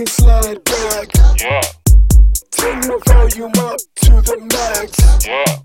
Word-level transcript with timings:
I'm 0.00 0.06
slide 0.06 0.64
back. 0.64 1.08
Yeah, 1.38 1.60
Turn 2.52 2.80
the 2.80 2.98
volume 3.04 3.52
up 3.58 3.78
to 3.96 4.12
the 4.22 4.38
max. 4.48 5.26
yeah, 5.26 5.58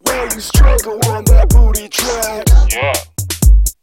While 0.00 0.24
you 0.34 0.40
struggle 0.40 1.00
on 1.10 1.24
that 1.24 1.48
booty 1.48 1.88
track, 1.88 2.46
yeah, 2.70 2.92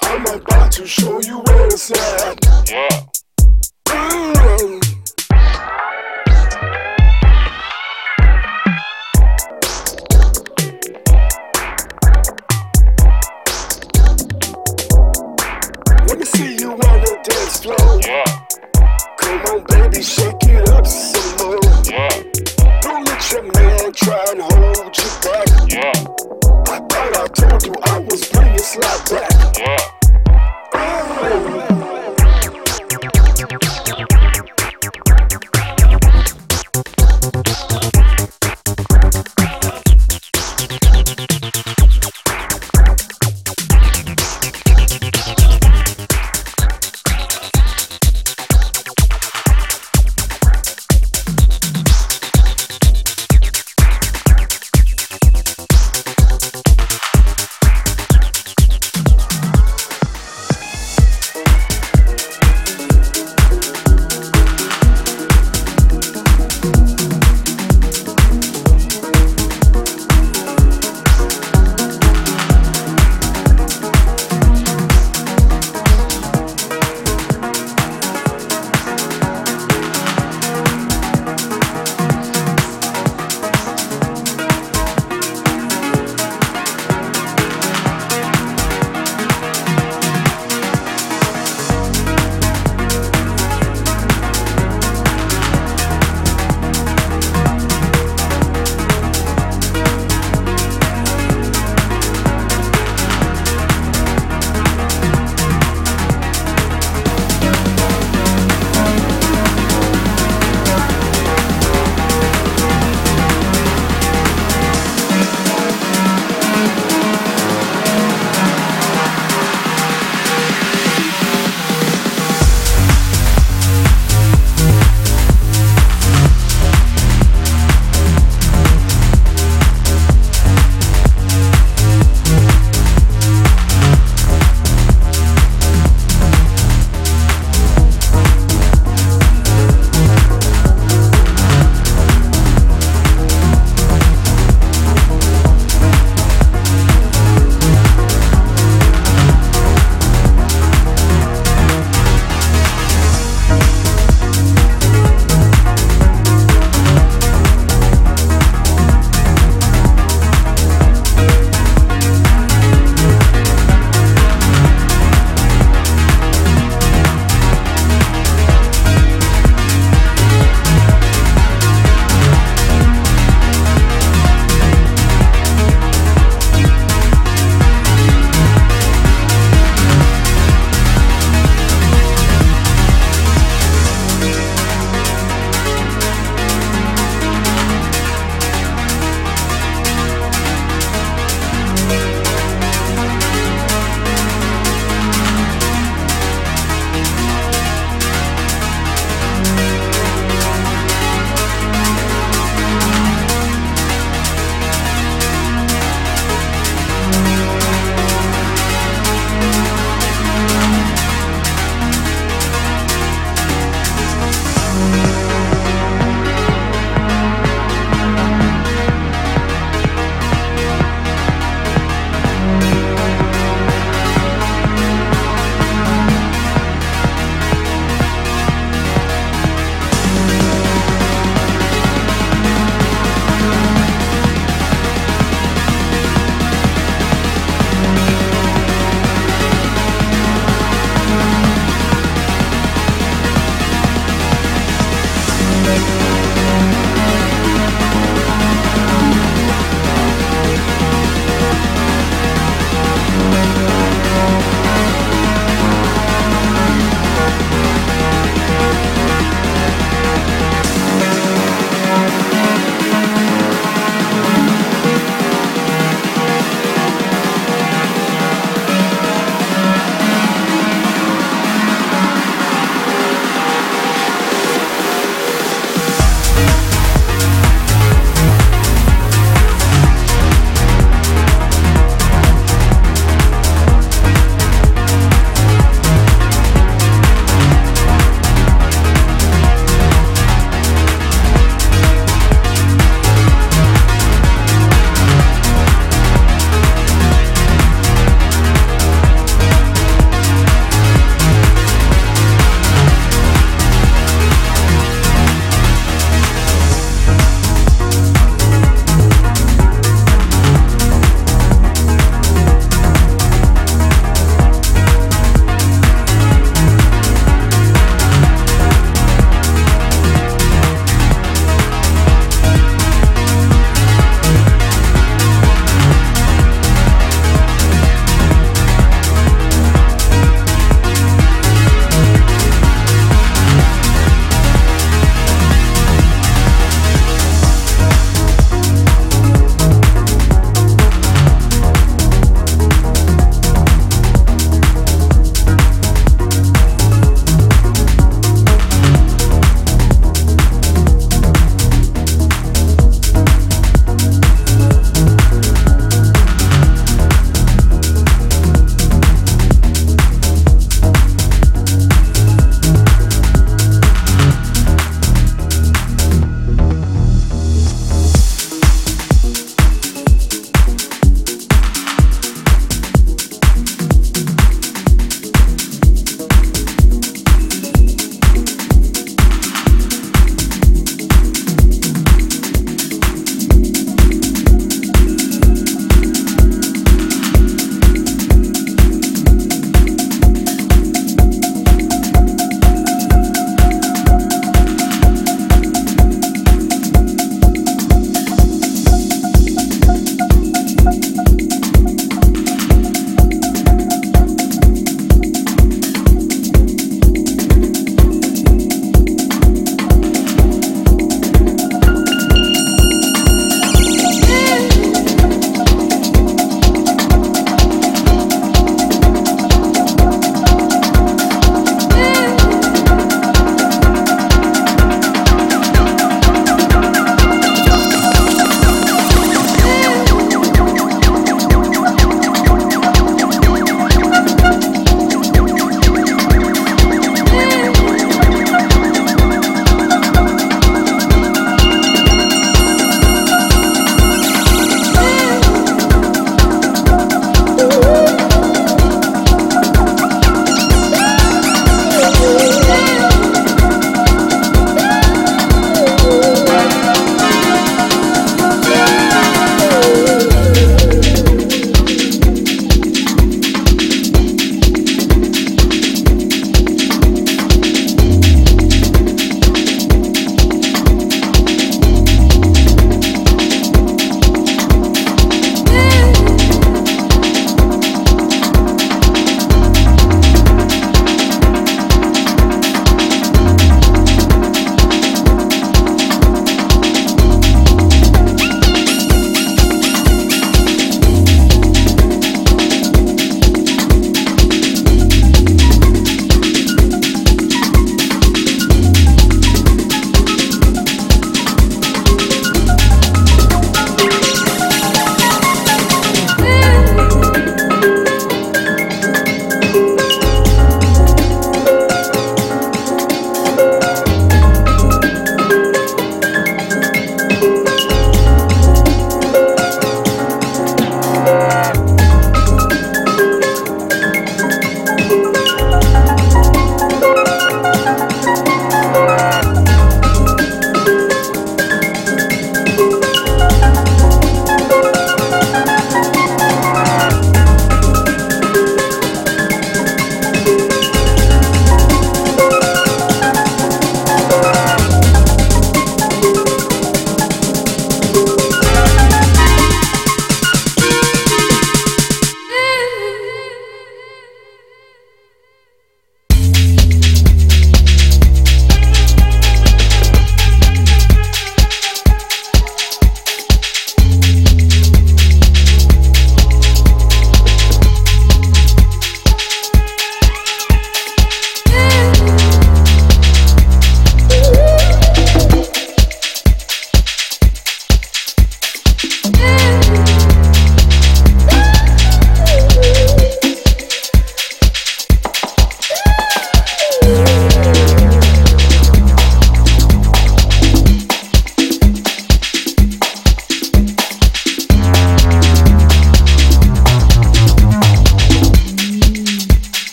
I'm 0.00 0.24
about 0.24 0.72
to 0.72 0.86
show 0.86 1.20
you 1.20 1.40
where 1.40 1.66
it's 1.66 1.90
at. 1.90 2.70
yeah. 2.70 2.88
Mm. 3.84 4.82
Let 16.08 16.18
me 16.18 16.24
see 16.24 16.56
you 16.56 16.72
on 16.72 17.00
the 17.00 17.18
dance 17.24 17.62
floor. 17.62 18.00
Yeah, 18.00 18.45
Come 19.26 19.42
on, 19.50 19.64
baby, 19.64 20.02
shake 20.02 20.42
it 20.44 20.68
up 20.70 20.86
some 20.86 21.48
more. 21.48 21.60
yeah, 21.90 22.08
Don't 22.82 23.04
let 23.04 23.30
your 23.32 23.42
man 23.42 23.92
try 23.92 24.24
and 24.30 24.40
hold 24.40 24.96
you 24.96 25.10
back. 25.24 25.48
yeah, 25.68 25.92
I 26.72 26.78
thought 26.88 27.16
I 27.16 27.26
told 27.40 27.66
you 27.66 27.74
I 27.82 27.98
was 27.98 28.28
bringing 28.30 28.58
slap 28.58 29.10
back. 29.10 29.58
yeah. 29.58 29.76
lose 31.22 31.65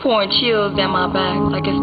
Pouring 0.00 0.30
chills 0.30 0.76
down 0.76 0.92
my 0.92 1.12
back 1.12 1.38
like 1.50 1.66
it's 1.66 1.77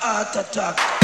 heart 0.00 0.36
attack. 0.36 0.99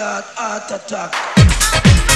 Blood 0.00 0.24
heart 0.34 0.70
attack. 0.70 2.09